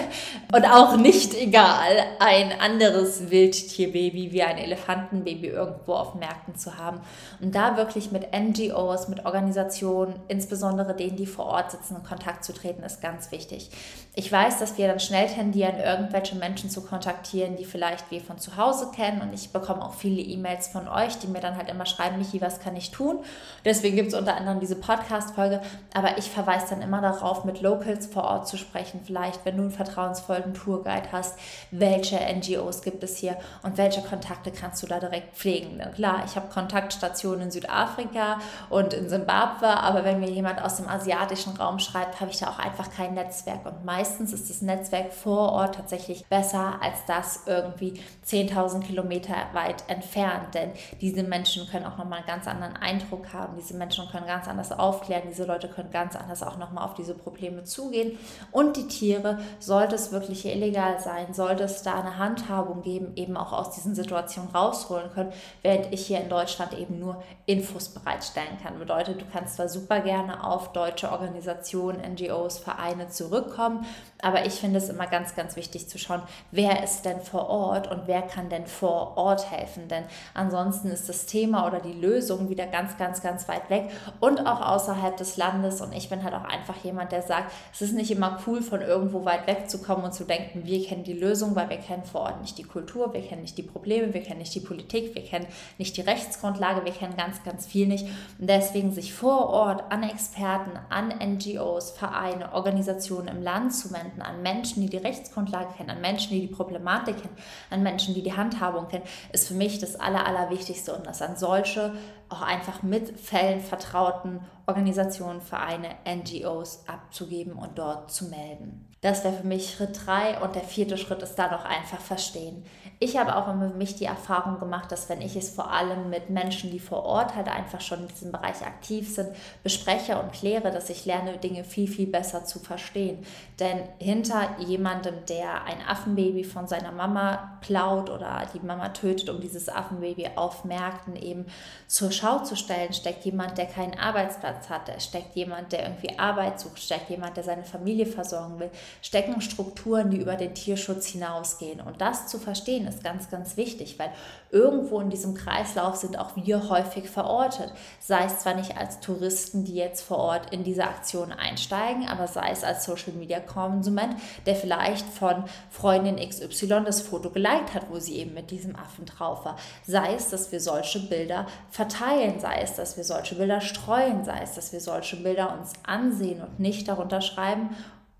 und 0.53 0.65
auch 0.65 0.97
nicht 0.97 1.33
egal, 1.35 1.97
ein 2.19 2.59
anderes 2.59 3.29
Wildtierbaby 3.29 4.33
wie 4.33 4.43
ein 4.43 4.57
Elefantenbaby 4.57 5.47
irgendwo 5.47 5.93
auf 5.93 6.15
Märkten 6.15 6.55
zu 6.55 6.77
haben. 6.77 6.99
Und 7.39 7.55
da 7.55 7.77
wirklich 7.77 8.11
mit 8.11 8.27
NGOs, 8.33 9.07
mit 9.07 9.25
Organisationen, 9.25 10.19
insbesondere 10.27 10.93
denen, 10.95 11.15
die 11.15 11.27
vor 11.27 11.45
Ort 11.45 11.71
sitzen, 11.71 11.95
in 11.95 12.03
Kontakt 12.03 12.43
zu 12.43 12.51
treten, 12.51 12.83
ist 12.83 12.99
ganz 12.99 13.31
wichtig. 13.31 13.69
Ich 14.15 14.29
weiß, 14.31 14.64
dass 14.65 14.79
wir 14.79 14.87
dann 14.87 14.99
schnell 14.99 15.27
tendieren, 15.27 15.77
irgendwelche 15.77 16.35
Menschen 16.35 16.71
zu 16.71 16.81
kontaktieren, 16.81 17.55
die 17.55 17.65
vielleicht 17.65 18.09
wir 18.09 18.19
von 18.19 18.39
zu 18.39 18.57
Hause 18.57 18.89
kennen. 18.95 19.21
Und 19.21 19.31
ich 19.31 19.51
bekomme 19.51 19.85
auch 19.85 19.93
viele 19.93 20.19
E-Mails 20.19 20.69
von 20.69 20.87
euch, 20.87 21.19
die 21.19 21.27
mir 21.27 21.39
dann 21.39 21.55
halt 21.55 21.69
immer 21.69 21.85
schreiben, 21.85 22.17
Michi, 22.17 22.41
was 22.41 22.59
kann 22.59 22.75
ich 22.75 22.89
tun? 22.89 23.19
Deswegen 23.63 23.95
gibt 23.95 24.07
es 24.07 24.15
unter 24.15 24.35
anderem 24.35 24.59
diese 24.59 24.75
Podcast-Folge. 24.75 25.61
Aber 25.93 26.17
ich 26.17 26.31
verweise 26.31 26.71
dann 26.71 26.81
immer 26.81 26.99
darauf, 26.99 27.45
mit 27.45 27.61
Locals 27.61 28.07
vor 28.07 28.23
Ort 28.23 28.47
zu 28.47 28.57
sprechen. 28.57 29.01
Vielleicht, 29.05 29.45
wenn 29.45 29.55
du 29.55 29.61
einen 29.63 29.71
vertrauensvollen 29.71 30.55
Tourguide 30.55 31.11
hast, 31.11 31.37
welche 31.69 32.17
NGOs 32.17 32.81
gibt 32.81 33.03
es 33.03 33.17
hier 33.17 33.37
und 33.61 33.77
welche 33.77 34.01
Kontakte 34.01 34.49
kannst 34.49 34.81
du 34.81 34.87
da 34.87 34.99
direkt 34.99 35.37
pflegen. 35.37 35.79
Klar, 35.93 36.23
ich 36.25 36.35
habe 36.35 36.47
Kontaktstationen 36.51 37.43
in 37.43 37.51
Südafrika 37.51 38.39
und 38.71 38.95
in 38.95 39.09
Simbabwe, 39.09 39.67
aber 39.67 40.03
wenn 40.03 40.19
mir 40.19 40.31
jemand 40.31 40.59
aus 40.59 40.77
dem 40.77 40.87
asiatischen 40.87 41.55
Raum 41.55 41.77
schreibt, 41.77 42.19
habe 42.19 42.31
ich 42.31 42.39
da 42.39 42.47
auch 42.47 42.57
einfach 42.57 42.89
kein 42.89 43.13
Netzwerk. 43.13 43.63
Und 43.63 43.85
meistens 43.85 44.33
ist 44.33 44.44
es 44.49 44.59
das 44.59 44.61
Netzwerk 44.61 45.13
vor 45.13 45.51
Ort 45.51 45.75
tatsächlich 45.75 46.25
besser 46.27 46.79
als 46.81 47.05
das 47.07 47.41
irgendwie 47.45 47.99
10.000 48.25 48.81
Kilometer 48.81 49.35
weit 49.53 49.83
entfernt. 49.87 50.53
Denn 50.53 50.71
diese 51.01 51.23
Menschen 51.23 51.67
können 51.67 51.85
auch 51.85 51.97
nochmal 51.97 52.19
einen 52.19 52.27
ganz 52.27 52.47
anderen 52.47 52.75
Eindruck 52.75 53.33
haben. 53.33 53.55
Diese 53.57 53.75
Menschen 53.75 54.07
können 54.09 54.27
ganz 54.27 54.47
anders 54.47 54.71
aufklären. 54.71 55.23
Diese 55.27 55.45
Leute 55.45 55.67
können 55.67 55.91
ganz 55.91 56.15
anders 56.15 56.43
auch 56.43 56.57
nochmal 56.57 56.85
auf 56.85 56.93
diese 56.93 57.13
Probleme 57.13 57.63
zugehen. 57.63 58.17
Und 58.51 58.77
die 58.77 58.87
Tiere, 58.87 59.39
sollte 59.59 59.95
es 59.95 60.11
wirklich 60.11 60.45
illegal 60.45 60.99
sein, 60.99 61.33
sollte 61.33 61.63
es 61.63 61.83
da 61.83 61.99
eine 61.99 62.17
Handhabung 62.17 62.81
geben, 62.81 63.13
eben 63.15 63.37
auch 63.37 63.53
aus 63.53 63.71
diesen 63.71 63.95
Situationen 63.95 64.51
rausholen 64.51 65.11
können, 65.11 65.33
während 65.61 65.93
ich 65.93 66.05
hier 66.05 66.21
in 66.21 66.29
Deutschland 66.29 66.73
eben 66.73 66.99
nur 66.99 67.23
Infos 67.45 67.89
bereitstellen 67.89 68.57
kann. 68.61 68.79
Bedeutet, 68.79 69.21
du 69.21 69.25
kannst 69.31 69.55
zwar 69.55 69.69
super 69.69 69.99
gerne 70.01 70.43
auf 70.43 70.71
deutsche 70.71 71.11
Organisationen, 71.11 72.01
NGOs, 72.13 72.57
Vereine 72.57 73.09
zurückkommen, 73.09 73.85
aber 74.25 74.47
ich 74.47 74.53
finde 74.53 74.79
es 74.79 74.89
immer 74.89 75.05
ganz, 75.05 75.35
ganz 75.35 75.55
wichtig 75.55 75.87
zu 75.87 75.99
schauen, 75.99 76.23
wer 76.49 76.83
ist 76.83 77.05
denn 77.05 77.21
vor 77.21 77.47
Ort 77.47 77.91
und 77.91 78.07
wer 78.07 78.23
kann 78.23 78.49
denn 78.49 78.65
vor 78.65 79.17
Ort 79.17 79.51
helfen. 79.51 79.87
Denn 79.87 80.03
ansonsten 80.33 80.89
ist 80.89 81.07
das 81.07 81.27
Thema 81.27 81.67
oder 81.67 81.79
die 81.79 81.93
Lösung 81.93 82.49
wieder 82.49 82.65
ganz, 82.65 82.97
ganz, 82.97 83.21
ganz 83.21 83.47
weit 83.47 83.69
weg 83.69 83.91
und 84.19 84.47
auch 84.47 84.61
außerhalb 84.61 85.15
des 85.15 85.37
Landes. 85.37 85.79
Und 85.79 85.93
ich 85.93 86.09
bin 86.09 86.23
halt 86.23 86.33
auch 86.33 86.43
einfach 86.43 86.83
jemand, 86.83 87.11
der 87.11 87.21
sagt, 87.21 87.51
es 87.71 87.83
ist 87.83 87.93
nicht 87.93 88.09
immer 88.09 88.39
cool, 88.47 88.63
von 88.63 88.81
irgendwo 88.81 89.25
weit 89.25 89.45
weg 89.45 89.69
zu 89.69 89.79
kommen 89.79 90.03
und 90.03 90.15
zu 90.15 90.23
denken, 90.23 90.65
wir 90.65 90.83
kennen 90.83 91.03
die 91.03 91.13
Lösung, 91.13 91.55
weil 91.55 91.69
wir 91.69 91.77
kennen 91.77 92.03
vor 92.03 92.21
Ort 92.21 92.41
nicht 92.41 92.57
die 92.57 92.63
Kultur, 92.63 93.13
wir 93.13 93.21
kennen 93.21 93.43
nicht 93.43 93.59
die 93.59 93.63
Probleme, 93.63 94.11
wir 94.11 94.23
kennen 94.23 94.39
nicht 94.39 94.55
die 94.55 94.59
Politik, 94.59 95.13
wir 95.13 95.23
kennen 95.23 95.45
nicht 95.77 95.95
die 95.97 96.01
Rechtsgrundlage, 96.01 96.83
wir 96.83 96.93
kennen 96.93 97.15
ganz, 97.15 97.43
ganz 97.43 97.67
viel 97.67 97.85
nicht. 97.85 98.07
Und 98.39 98.49
deswegen 98.49 98.91
sich 98.91 99.13
vor 99.13 99.49
Ort 99.49 99.83
an 99.91 100.01
Experten, 100.01 100.71
an 100.89 101.09
NGOs, 101.09 101.91
Vereine, 101.91 102.53
Organisationen 102.53 103.27
im 103.27 103.43
Land 103.43 103.75
zu 103.75 103.93
wenden 103.93 104.14
wenden 104.15 104.21
an 104.21 104.41
Menschen, 104.41 104.81
die 104.81 104.89
die 104.89 104.97
Rechtsgrundlage 104.97 105.73
kennen, 105.75 105.89
an 105.89 106.01
Menschen, 106.01 106.31
die 106.31 106.41
die 106.41 106.53
Problematik 106.53 107.21
kennen, 107.21 107.37
an 107.69 107.83
Menschen, 107.83 108.13
die 108.13 108.23
die 108.23 108.33
Handhabung 108.33 108.87
kennen, 108.87 109.05
ist 109.31 109.47
für 109.47 109.53
mich 109.53 109.79
das 109.79 109.99
Aller, 109.99 110.25
Allerwichtigste 110.25 110.95
und 110.95 111.05
das 111.05 111.21
an 111.21 111.37
solche 111.37 111.93
auch 112.29 112.41
einfach 112.41 112.81
mit 112.81 113.19
Fällen 113.19 113.61
vertrauten 113.61 114.39
Organisationen, 114.65 115.41
Vereine, 115.41 115.89
NGOs 116.07 116.83
abzugeben 116.87 117.53
und 117.53 117.77
dort 117.77 118.11
zu 118.11 118.25
melden. 118.25 118.87
Das 119.05 119.23
wäre 119.23 119.35
für 119.35 119.45
mich 119.45 119.69
Schritt 119.69 119.99
drei 120.03 120.39
und 120.39 120.55
der 120.55 120.63
vierte 120.63 120.97
Schritt 120.97 121.21
ist 121.21 121.35
dann 121.35 121.51
auch 121.51 121.63
einfach 121.63 121.99
verstehen. 121.99 122.65
Ich 122.97 123.17
habe 123.17 123.35
auch 123.35 123.45
für 123.45 123.69
mich 123.77 123.95
die 123.95 124.05
Erfahrung 124.05 124.57
gemacht, 124.57 124.91
dass 124.91 125.09
wenn 125.09 125.21
ich 125.21 125.35
es 125.35 125.51
vor 125.51 125.69
allem 125.69 126.09
mit 126.09 126.31
Menschen, 126.31 126.71
die 126.71 126.79
vor 126.79 127.03
Ort 127.03 127.35
halt 127.35 127.47
einfach 127.47 127.81
schon 127.81 127.99
in 127.99 128.07
diesem 128.07 128.31
Bereich 128.31 128.65
aktiv 128.65 129.13
sind, 129.13 129.29
bespreche 129.61 130.17
und 130.17 130.33
kläre, 130.33 130.71
dass 130.71 130.89
ich 130.89 131.05
lerne, 131.05 131.37
Dinge 131.37 131.63
viel, 131.63 131.87
viel 131.87 132.07
besser 132.07 132.45
zu 132.45 132.57
verstehen. 132.57 133.23
Denn 133.59 133.83
hinter 133.99 134.55
jemandem, 134.59 135.13
der 135.29 135.65
ein 135.65 135.85
Affenbaby 135.87 136.43
von 136.43 136.67
seiner 136.67 136.91
Mama 136.91 137.59
klaut 137.61 138.09
oder 138.09 138.41
die 138.55 138.65
Mama 138.65 138.89
tötet, 138.89 139.29
um 139.29 139.39
dieses 139.39 139.69
Affenbaby 139.69 140.29
auf 140.35 140.65
Märkten 140.65 141.15
eben 141.15 141.45
zur 141.87 142.11
Schau 142.11 142.39
zu 142.39 142.55
stellen, 142.55 142.93
steckt 142.93 143.23
jemand, 143.25 143.59
der 143.59 143.67
keinen 143.67 143.99
Arbeitsplatz 143.99 144.69
hat, 144.69 144.89
steckt 144.99 145.35
jemand, 145.35 145.73
der 145.73 145.83
irgendwie 145.83 146.17
Arbeit 146.17 146.59
sucht, 146.59 146.79
steckt 146.79 147.11
jemand, 147.11 147.37
der 147.37 147.43
seine 147.43 147.65
Familie 147.65 148.07
versorgen 148.07 148.57
will, 148.59 148.71
stecken 149.01 149.41
Strukturen, 149.41 150.09
die 150.09 150.17
über 150.17 150.35
den 150.35 150.53
Tierschutz 150.53 151.07
hinausgehen. 151.07 151.81
Und 151.81 152.01
das 152.01 152.27
zu 152.27 152.39
verstehen 152.39 152.87
ist 152.87 153.03
ganz, 153.03 153.29
ganz 153.29 153.57
wichtig, 153.57 153.99
weil 153.99 154.11
irgendwo 154.51 154.99
in 154.99 155.09
diesem 155.09 155.35
Kreislauf 155.35 155.95
sind 155.95 156.17
auch 156.17 156.35
wir 156.35 156.69
häufig 156.69 157.09
verortet. 157.09 157.71
Sei 157.99 158.25
es 158.25 158.39
zwar 158.39 158.55
nicht 158.55 158.77
als 158.77 158.99
Touristen, 158.99 159.65
die 159.65 159.75
jetzt 159.75 160.01
vor 160.01 160.17
Ort 160.17 160.53
in 160.53 160.63
diese 160.63 160.85
Aktion 160.85 161.31
einsteigen, 161.31 162.07
aber 162.07 162.27
sei 162.27 162.51
es 162.51 162.63
als 162.63 162.85
Social 162.85 163.13
Media 163.13 163.39
Konsument, 163.39 164.15
der 164.45 164.55
vielleicht 164.55 165.05
von 165.07 165.43
Freundin 165.69 166.17
XY 166.17 166.83
das 166.85 167.01
Foto 167.01 167.29
geliked 167.29 167.73
hat, 167.73 167.89
wo 167.89 167.99
sie 167.99 168.17
eben 168.17 168.33
mit 168.33 168.51
diesem 168.51 168.75
Affen 168.75 169.05
drauf 169.05 169.45
war. 169.45 169.57
Sei 169.85 170.15
es, 170.15 170.29
dass 170.29 170.51
wir 170.51 170.59
solche 170.59 170.99
Bilder 170.99 171.47
verteilen, 171.69 172.39
sei 172.39 172.61
es, 172.61 172.75
dass 172.75 172.97
wir 172.97 173.03
solche 173.03 173.35
Bilder 173.35 173.61
streuen, 173.61 174.23
sei 174.23 174.41
es, 174.41 174.53
dass 174.53 174.71
wir 174.71 174.79
solche 174.79 175.17
Bilder 175.17 175.57
uns 175.59 175.73
ansehen 175.83 176.41
und 176.41 176.59
nicht 176.59 176.87
darunter 176.87 177.21
schreiben, 177.21 177.69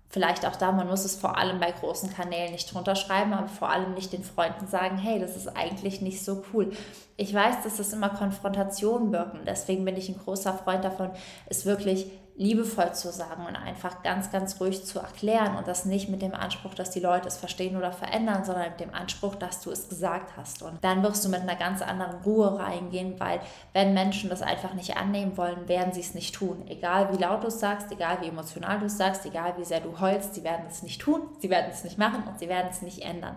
vielleicht 0.08 0.46
auch 0.46 0.56
da, 0.56 0.72
man 0.72 0.88
muss 0.88 1.04
es 1.04 1.16
vor 1.16 1.36
allem 1.36 1.60
bei 1.60 1.72
großen 1.72 2.12
Kanälen 2.12 2.52
nicht 2.52 2.72
drunter 2.72 2.94
schreiben, 2.94 3.32
aber 3.32 3.48
vor 3.48 3.70
allem 3.70 3.94
nicht 3.94 4.12
den 4.12 4.24
Freunden 4.24 4.66
sagen, 4.66 4.98
hey, 4.98 5.18
das 5.18 5.36
ist 5.36 5.48
eigentlich 5.48 6.00
nicht 6.00 6.24
so 6.24 6.44
cool. 6.52 6.72
Ich 7.16 7.34
weiß, 7.34 7.62
dass 7.64 7.78
das 7.78 7.92
immer 7.92 8.10
Konfrontationen 8.10 9.12
wirken, 9.12 9.40
deswegen 9.46 9.84
bin 9.84 9.96
ich 9.96 10.08
ein 10.08 10.18
großer 10.18 10.54
Freund 10.54 10.84
davon, 10.84 11.10
es 11.46 11.66
wirklich 11.66 12.06
liebevoll 12.38 12.92
zu 12.92 13.10
sagen 13.12 13.46
und 13.46 13.56
einfach 13.56 14.02
ganz, 14.02 14.30
ganz 14.30 14.60
ruhig 14.60 14.84
zu 14.84 14.98
erklären 14.98 15.56
und 15.56 15.66
das 15.66 15.86
nicht 15.86 16.10
mit 16.10 16.20
dem 16.20 16.34
Anspruch, 16.34 16.74
dass 16.74 16.90
die 16.90 17.00
Leute 17.00 17.28
es 17.28 17.38
verstehen 17.38 17.76
oder 17.76 17.92
verändern, 17.92 18.44
sondern 18.44 18.70
mit 18.70 18.80
dem 18.80 18.92
Anspruch, 18.92 19.36
dass 19.36 19.62
du 19.62 19.70
es 19.70 19.88
gesagt 19.88 20.36
hast. 20.36 20.62
Und 20.62 20.84
dann 20.84 21.02
wirst 21.02 21.24
du 21.24 21.30
mit 21.30 21.40
einer 21.40 21.56
ganz 21.56 21.80
anderen 21.80 22.22
Ruhe 22.24 22.58
reingehen, 22.58 23.18
weil 23.18 23.40
wenn 23.72 23.94
Menschen 23.94 24.28
das 24.28 24.42
einfach 24.42 24.74
nicht 24.74 24.98
annehmen 24.98 25.36
wollen, 25.38 25.66
werden 25.66 25.94
sie 25.94 26.00
es 26.00 26.14
nicht 26.14 26.34
tun. 26.34 26.64
Egal 26.68 27.10
wie 27.12 27.22
laut 27.22 27.42
du 27.42 27.48
es 27.48 27.58
sagst, 27.58 27.90
egal 27.90 28.18
wie 28.20 28.28
emotional 28.28 28.80
du 28.80 28.86
es 28.86 28.98
sagst, 28.98 29.24
egal 29.24 29.54
wie 29.56 29.64
sehr 29.64 29.80
du 29.80 29.98
heulst, 29.98 30.34
sie 30.34 30.44
werden 30.44 30.66
es 30.68 30.82
nicht 30.82 31.00
tun, 31.00 31.22
sie 31.38 31.48
werden 31.48 31.70
es 31.70 31.84
nicht 31.84 31.96
machen 31.96 32.24
und 32.28 32.38
sie 32.38 32.50
werden 32.50 32.68
es 32.70 32.82
nicht 32.82 33.02
ändern. 33.02 33.36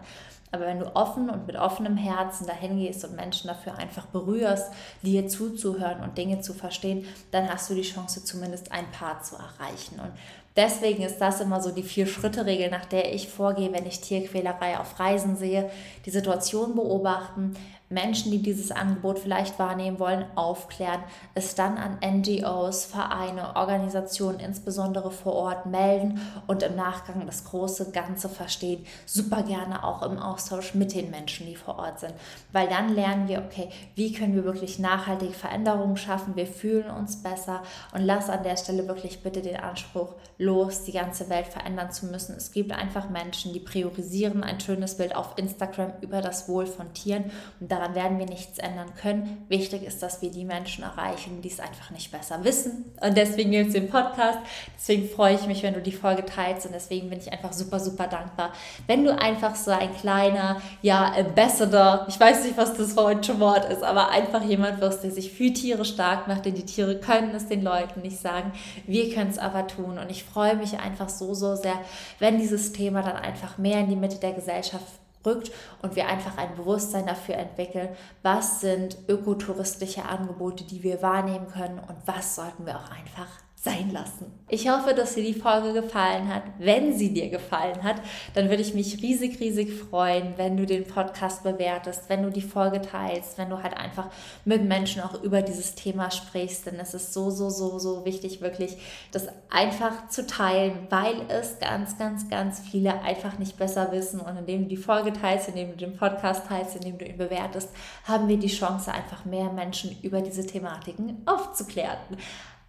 Aber 0.51 0.65
wenn 0.65 0.79
du 0.79 0.95
offen 0.95 1.29
und 1.29 1.45
mit 1.45 1.55
offenem 1.55 1.95
Herzen 1.95 2.47
dahin 2.47 2.79
gehst 2.79 3.05
und 3.05 3.15
Menschen 3.15 3.47
dafür 3.47 3.77
einfach 3.77 4.07
berührst, 4.07 4.71
dir 5.03 5.27
zuzuhören 5.27 6.01
und 6.01 6.17
Dinge 6.17 6.41
zu 6.41 6.53
verstehen, 6.53 7.05
dann 7.31 7.47
hast 7.47 7.69
du 7.69 7.75
die 7.75 7.83
Chance, 7.83 8.23
zumindest 8.23 8.71
ein 8.71 8.89
Paar 8.91 9.21
zu 9.21 9.35
erreichen. 9.35 9.99
Und 9.99 10.11
deswegen 10.55 11.03
ist 11.03 11.19
das 11.19 11.39
immer 11.41 11.61
so 11.61 11.71
die 11.71 11.83
Vier-Schritte-Regel, 11.83 12.71
nach 12.71 12.85
der 12.85 13.13
ich 13.13 13.29
vorgehe, 13.29 13.71
wenn 13.71 13.85
ich 13.85 14.01
Tierquälerei 14.01 14.79
auf 14.79 14.99
Reisen 14.99 15.35
sehe. 15.35 15.69
Die 16.05 16.11
Situation 16.11 16.73
beobachten, 16.73 17.55
Menschen, 17.89 18.31
die 18.31 18.41
dieses 18.41 18.71
Angebot 18.71 19.17
vielleicht 19.17 19.57
wahrnehmen 19.57 19.99
wollen, 19.99 20.25
aufklären, 20.35 21.03
es 21.33 21.55
dann 21.55 21.77
an 21.77 21.97
NGOs, 22.05 22.85
Vereine, 22.85 23.55
Organisationen, 23.55 24.39
insbesondere 24.39 25.09
vor 25.09 25.33
Ort 25.33 25.65
melden 25.65 26.21
und 26.45 26.61
im 26.61 26.75
Nachgang 26.75 27.25
das 27.25 27.45
große 27.45 27.91
Ganze 27.91 28.29
verstehen. 28.29 28.85
Super 29.07 29.41
gerne 29.41 29.83
auch 29.83 30.03
im 30.03 30.19
Austausch 30.19 30.75
mit 30.75 30.93
den 30.93 31.09
Menschen, 31.09 31.47
die 31.47 31.55
vor 31.55 31.79
Ort 31.79 31.99
sind, 31.99 32.13
weil 32.51 32.67
dann 32.67 32.93
lernen 32.93 33.27
wir, 33.27 33.39
okay, 33.39 33.69
wie 33.95 34.13
können 34.13 34.35
wir 34.35 34.43
wirklich 34.43 34.77
nachhaltige 34.77 35.33
Veränderungen 35.33 35.97
schaffen, 35.97 36.35
wir 36.35 36.47
fühlen 36.47 36.91
uns 36.91 37.23
besser 37.23 37.63
und 37.93 38.01
lass 38.01 38.29
an 38.29 38.43
der 38.43 38.57
Stelle 38.57 38.87
wirklich 38.87 39.23
bitte 39.23 39.41
den 39.41 39.57
Anspruch 39.57 40.13
los, 40.37 40.83
die 40.83 40.91
ganze 40.91 41.27
Welt 41.29 41.47
verändern 41.47 41.91
zu 41.91 42.05
müssen. 42.05 42.35
Es 42.35 42.51
gibt 42.51 42.71
einfach 42.71 43.09
Menschen, 43.09 43.51
die 43.53 43.59
priorisieren 43.59 44.43
ein 44.43 44.59
schönes 44.59 44.95
Bild 44.95 45.15
auf 45.15 45.37
Instagram 45.37 45.93
über 46.01 46.21
das 46.21 46.47
Wohl 46.47 46.67
von 46.67 46.93
Tieren 46.93 47.31
und 47.59 47.71
da 47.71 47.78
daran 47.79 47.95
werden 47.95 48.19
wir 48.19 48.25
nichts 48.25 48.59
ändern 48.59 48.93
können. 48.99 49.45
Wichtig 49.47 49.83
ist, 49.83 50.03
dass 50.03 50.21
wir 50.21 50.31
die 50.31 50.43
Menschen 50.43 50.83
erreichen, 50.83 51.41
die 51.41 51.47
es 51.47 51.59
einfach 51.59 51.91
nicht 51.91 52.11
besser 52.11 52.43
wissen. 52.43 52.93
Und 53.01 53.15
deswegen 53.15 53.51
gibt 53.51 53.67
es 53.67 53.73
den 53.73 53.89
Podcast. 53.89 54.39
Deswegen 54.75 55.07
freue 55.09 55.35
ich 55.35 55.47
mich, 55.47 55.63
wenn 55.63 55.73
du 55.73 55.81
die 55.81 55.91
Folge 55.91 56.25
teilst. 56.25 56.65
Und 56.65 56.73
deswegen 56.73 57.09
bin 57.09 57.19
ich 57.19 57.31
einfach 57.31 57.53
super, 57.53 57.79
super 57.79 58.07
dankbar, 58.07 58.51
wenn 58.87 59.03
du 59.03 59.17
einfach 59.17 59.55
so 59.55 59.71
ein 59.71 59.95
kleiner, 59.95 60.61
ja, 60.81 61.13
Ambassador, 61.17 62.05
ich 62.09 62.19
weiß 62.19 62.43
nicht, 62.43 62.57
was 62.57 62.75
das 62.75 62.95
deutsche 62.95 63.39
Wort 63.39 63.65
ist, 63.71 63.83
aber 63.83 64.09
einfach 64.09 64.43
jemand 64.43 64.81
wirst, 64.81 65.03
der 65.03 65.11
sich 65.11 65.31
für 65.31 65.53
Tiere 65.53 65.85
stark 65.85 66.27
macht, 66.27 66.45
denn 66.45 66.55
die 66.55 66.65
Tiere 66.65 66.99
können 66.99 67.33
es 67.33 67.47
den 67.47 67.63
Leuten 67.63 68.01
nicht 68.01 68.19
sagen. 68.19 68.51
Wir 68.85 69.13
können 69.13 69.29
es 69.29 69.37
aber 69.37 69.67
tun. 69.67 69.97
Und 69.99 70.11
ich 70.11 70.23
freue 70.23 70.55
mich 70.55 70.79
einfach 70.79 71.09
so, 71.09 71.33
so 71.33 71.55
sehr, 71.55 71.79
wenn 72.19 72.37
dieses 72.37 72.73
Thema 72.73 73.01
dann 73.01 73.15
einfach 73.15 73.57
mehr 73.57 73.79
in 73.79 73.89
die 73.89 73.95
Mitte 73.95 74.17
der 74.17 74.33
Gesellschaft 74.33 74.85
rückt 75.25 75.51
und 75.81 75.95
wir 75.95 76.07
einfach 76.07 76.37
ein 76.37 76.55
Bewusstsein 76.55 77.05
dafür 77.05 77.35
entwickeln, 77.35 77.89
was 78.23 78.61
sind 78.61 78.97
ökotouristische 79.07 80.05
Angebote, 80.05 80.63
die 80.63 80.83
wir 80.83 81.01
wahrnehmen 81.01 81.47
können 81.47 81.79
und 81.79 81.97
was 82.05 82.35
sollten 82.35 82.65
wir 82.65 82.77
auch 82.77 82.89
einfach 82.91 83.29
sein 83.61 83.91
lassen. 83.91 84.31
Ich 84.47 84.69
hoffe, 84.69 84.93
dass 84.93 85.15
dir 85.15 85.23
die 85.23 85.37
Folge 85.37 85.73
gefallen 85.73 86.33
hat. 86.33 86.43
Wenn 86.59 86.97
sie 86.97 87.13
dir 87.13 87.29
gefallen 87.29 87.83
hat, 87.83 87.97
dann 88.33 88.49
würde 88.49 88.61
ich 88.61 88.73
mich 88.73 89.01
riesig, 89.03 89.41
riesig 89.41 89.73
freuen, 89.73 90.35
wenn 90.37 90.55
du 90.55 90.65
den 90.65 90.87
Podcast 90.87 91.43
bewertest, 91.43 92.03
wenn 92.07 92.23
du 92.23 92.29
die 92.29 92.41
Folge 92.41 92.81
teilst, 92.81 93.37
wenn 93.37 93.49
du 93.49 93.61
halt 93.61 93.75
einfach 93.75 94.07
mit 94.45 94.63
Menschen 94.63 95.01
auch 95.01 95.21
über 95.23 95.41
dieses 95.41 95.75
Thema 95.75 96.09
sprichst. 96.09 96.67
Denn 96.67 96.75
es 96.75 96.93
ist 96.93 97.13
so, 97.13 97.29
so, 97.31 97.49
so, 97.49 97.79
so 97.79 98.05
wichtig, 98.05 98.39
wirklich 98.39 98.77
das 99.11 99.27
einfach 99.49 100.07
zu 100.07 100.25
teilen, 100.25 100.87
weil 100.89 101.15
es 101.27 101.59
ganz, 101.59 101.97
ganz, 101.97 102.29
ganz 102.29 102.61
viele 102.61 103.01
einfach 103.01 103.39
nicht 103.39 103.57
besser 103.57 103.91
wissen. 103.91 104.21
Und 104.21 104.37
indem 104.37 104.63
du 104.63 104.69
die 104.69 104.77
Folge 104.77 105.11
teilst, 105.11 105.49
indem 105.49 105.71
du 105.71 105.75
den 105.75 105.97
Podcast 105.97 106.47
teilst, 106.47 106.77
indem 106.77 106.97
du 106.97 107.05
ihn 107.05 107.17
bewertest, 107.17 107.69
haben 108.05 108.29
wir 108.29 108.37
die 108.37 108.47
Chance, 108.47 108.93
einfach 108.93 109.25
mehr 109.25 109.51
Menschen 109.51 109.97
über 110.01 110.21
diese 110.21 110.47
Thematiken 110.47 111.23
aufzuklären. 111.25 111.97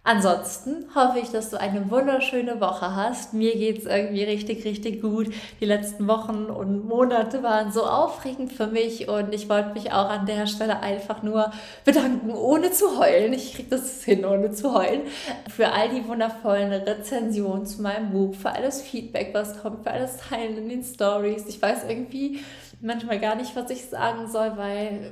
Ansonsten 0.03 0.87
hoffe 0.95 1.19
ich, 1.19 1.29
dass 1.29 1.51
du 1.51 1.59
eine 1.59 1.91
wunderschöne 1.91 2.59
Woche 2.59 2.95
hast. 2.95 3.35
Mir 3.35 3.53
geht 3.53 3.77
es 3.77 3.85
irgendwie 3.85 4.23
richtig, 4.23 4.65
richtig 4.65 4.99
gut. 4.99 5.31
Die 5.59 5.65
letzten 5.65 6.07
Wochen 6.07 6.45
und 6.45 6.87
Monate 6.87 7.43
waren 7.43 7.71
so 7.71 7.83
aufregend 7.83 8.51
für 8.51 8.65
mich 8.65 9.07
und 9.07 9.31
ich 9.31 9.47
wollte 9.47 9.73
mich 9.73 9.93
auch 9.93 10.09
an 10.09 10.25
der 10.25 10.47
Stelle 10.47 10.79
einfach 10.79 11.21
nur 11.21 11.51
bedanken, 11.85 12.31
ohne 12.31 12.71
zu 12.71 12.97
heulen. 12.97 13.33
Ich 13.33 13.53
kriege 13.53 13.69
das 13.69 14.03
hin, 14.03 14.25
ohne 14.25 14.51
zu 14.51 14.73
heulen. 14.73 15.01
Für 15.55 15.71
all 15.71 15.89
die 15.89 16.07
wundervollen 16.07 16.71
Rezensionen 16.71 17.67
zu 17.67 17.83
meinem 17.83 18.09
Buch, 18.09 18.33
für 18.33 18.49
alles 18.49 18.81
Feedback, 18.81 19.35
was 19.35 19.61
kommt, 19.61 19.83
für 19.83 19.91
alles 19.91 20.17
Teilen 20.17 20.57
in 20.57 20.69
den 20.69 20.83
Stories. 20.83 21.45
Ich 21.47 21.61
weiß 21.61 21.83
irgendwie 21.87 22.39
manchmal 22.81 23.19
gar 23.19 23.35
nicht, 23.35 23.55
was 23.55 23.69
ich 23.69 23.85
sagen 23.85 24.27
soll, 24.27 24.57
weil 24.57 25.11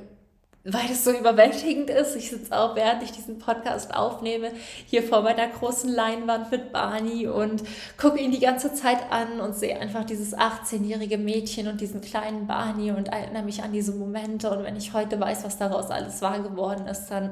weil 0.64 0.90
es 0.90 1.04
so 1.04 1.10
überwältigend 1.10 1.88
ist. 1.88 2.16
Ich 2.16 2.30
sitze 2.30 2.56
auch, 2.56 2.76
während 2.76 3.02
ich 3.02 3.12
diesen 3.12 3.38
Podcast 3.38 3.94
aufnehme, 3.94 4.52
hier 4.86 5.02
vor 5.02 5.22
meiner 5.22 5.48
großen 5.48 5.90
Leinwand 5.90 6.50
mit 6.50 6.72
Barney 6.72 7.26
und 7.26 7.62
gucke 7.96 8.20
ihn 8.20 8.30
die 8.30 8.40
ganze 8.40 8.74
Zeit 8.74 9.10
an 9.10 9.40
und 9.40 9.56
sehe 9.56 9.78
einfach 9.78 10.04
dieses 10.04 10.36
18-jährige 10.36 11.16
Mädchen 11.16 11.66
und 11.66 11.80
diesen 11.80 12.02
kleinen 12.02 12.46
Barney 12.46 12.90
und 12.90 13.08
erinnere 13.08 13.42
mich 13.42 13.62
an 13.62 13.72
diese 13.72 13.92
Momente. 13.92 14.50
Und 14.50 14.64
wenn 14.64 14.76
ich 14.76 14.92
heute 14.92 15.18
weiß, 15.18 15.44
was 15.44 15.56
daraus 15.56 15.90
alles 15.90 16.20
wahr 16.20 16.40
geworden 16.40 16.86
ist, 16.86 17.08
dann 17.08 17.30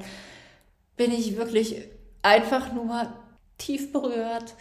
bin 0.97 1.13
ich 1.13 1.37
wirklich 1.37 1.83
einfach 2.23 2.73
nur 2.73 3.13
tief 3.59 3.93
berührt, 3.93 4.55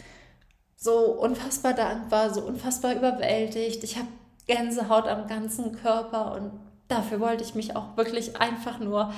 so 0.75 0.91
unfassbar 0.91 1.73
dankbar, 1.73 2.33
so 2.33 2.41
unfassbar 2.41 2.93
überwältigt. 2.95 3.83
Ich 3.83 3.97
habe 3.97 4.07
Gänsehaut 4.45 5.07
am 5.07 5.27
ganzen 5.27 5.75
Körper 5.75 6.33
und 6.33 6.66
dafür 6.87 7.19
wollte 7.19 7.43
ich 7.43 7.55
mich 7.55 7.75
auch 7.75 7.97
wirklich 7.97 8.39
einfach 8.39 8.79
nur 8.79 9.11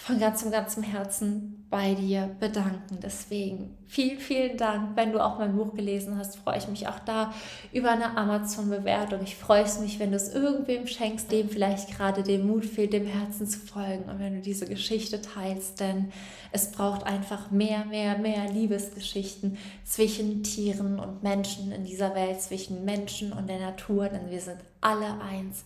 von 0.00 0.20
ganzem, 0.20 0.52
ganzem 0.52 0.84
Herzen 0.84 1.66
bei 1.70 1.94
dir 1.94 2.30
bedanken. 2.38 2.98
Deswegen 3.02 3.76
vielen, 3.88 4.20
vielen 4.20 4.56
Dank. 4.56 4.96
Wenn 4.96 5.10
du 5.10 5.22
auch 5.22 5.40
mein 5.40 5.56
Buch 5.56 5.74
gelesen 5.74 6.16
hast, 6.16 6.36
freue 6.36 6.56
ich 6.56 6.68
mich 6.68 6.86
auch 6.86 7.00
da 7.00 7.34
über 7.72 7.90
eine 7.90 8.16
Amazon-Bewertung. 8.16 9.18
Ich 9.24 9.34
freue 9.34 9.64
mich, 9.80 9.98
wenn 9.98 10.12
du 10.12 10.16
es 10.16 10.32
irgendwem 10.32 10.86
schenkst, 10.86 11.32
dem 11.32 11.50
vielleicht 11.50 11.90
gerade 11.90 12.22
den 12.22 12.46
Mut 12.46 12.64
fehlt, 12.64 12.92
dem 12.92 13.06
Herzen 13.06 13.48
zu 13.48 13.58
folgen 13.58 14.04
und 14.04 14.20
wenn 14.20 14.36
du 14.36 14.40
diese 14.40 14.66
Geschichte 14.66 15.20
teilst, 15.20 15.80
denn 15.80 16.12
es 16.52 16.70
braucht 16.70 17.02
einfach 17.02 17.50
mehr, 17.50 17.84
mehr, 17.84 18.16
mehr 18.18 18.48
Liebesgeschichten 18.48 19.58
zwischen 19.84 20.44
Tieren 20.44 21.00
und 21.00 21.24
Menschen 21.24 21.72
in 21.72 21.84
dieser 21.84 22.14
Welt, 22.14 22.40
zwischen 22.40 22.84
Menschen 22.84 23.32
und 23.32 23.48
der 23.48 23.58
Natur, 23.58 24.08
denn 24.08 24.30
wir 24.30 24.40
sind 24.40 24.58
alle 24.80 25.20
eins. 25.20 25.64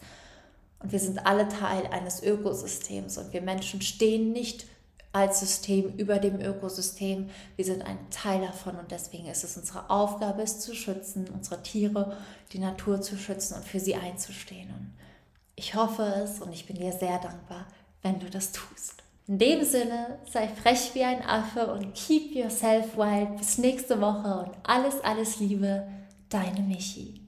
Und 0.83 0.93
wir 0.93 0.99
sind 0.99 1.27
alle 1.27 1.49
Teil 1.49 1.87
eines 1.87 2.23
Ökosystems 2.23 3.19
und 3.19 3.33
wir 3.33 3.41
Menschen 3.41 3.81
stehen 3.83 4.33
nicht 4.33 4.67
als 5.13 5.41
System 5.41 5.95
über 5.97 6.19
dem 6.19 6.41
Ökosystem. 6.41 7.31
Wir 7.57 7.65
sind 7.65 7.83
ein 7.83 7.99
Teil 8.11 8.41
davon 8.41 8.77
und 8.77 8.91
deswegen 8.91 9.27
ist 9.27 9.45
es 9.45 9.57
unsere 9.57 9.91
Aufgabe, 9.91 10.43
es 10.43 10.61
zu 10.61 10.75
schützen, 10.75 11.29
unsere 11.33 11.63
Tiere, 11.63 12.17
die 12.53 12.59
Natur 12.59 13.01
zu 13.01 13.17
schützen 13.17 13.55
und 13.55 13.65
für 13.65 13.79
sie 13.79 13.95
einzustehen. 13.95 14.69
Und 14.71 14.95
ich 15.55 15.75
hoffe 15.75 16.03
es 16.03 16.41
und 16.41 16.53
ich 16.53 16.67
bin 16.67 16.77
dir 16.77 16.93
sehr 16.93 17.19
dankbar, 17.19 17.67
wenn 18.01 18.19
du 18.19 18.31
das 18.31 18.53
tust. 18.53 19.03
In 19.29 19.39
dem 19.39 19.65
Sinne, 19.65 20.19
sei 20.31 20.49
frech 20.49 20.95
wie 20.95 21.05
ein 21.05 21.23
Affe 21.25 21.73
und 21.73 21.95
keep 21.95 22.35
yourself 22.35 22.97
wild. 22.97 23.37
Bis 23.37 23.59
nächste 23.59 24.01
Woche 24.01 24.47
und 24.47 24.51
alles, 24.65 25.01
alles 25.05 25.39
Liebe, 25.39 25.87
deine 26.29 26.61
Michi. 26.61 27.21